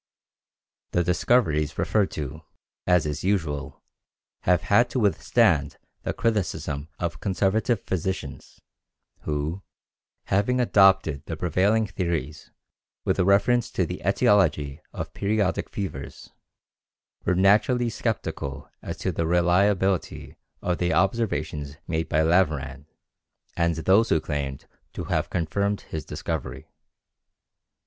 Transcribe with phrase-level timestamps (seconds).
[0.93, 2.41] The discoveries referred to,
[2.87, 3.83] as is usual,
[4.45, 8.59] have had to withstand the criticism of conservative physicians,
[9.25, 9.61] who,
[10.23, 12.49] having adopted the prevailing theories
[13.05, 16.31] with reference to the etiology of periodic fevers,
[17.23, 22.87] were naturally skeptical as to the reliability of the observations made by Laveran
[23.55, 26.67] and those who claimed to have confirmed his discovery.